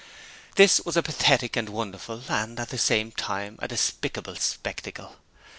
[0.57, 5.17] It was a pathetic and wonderful and at the same time a despicable spectacle.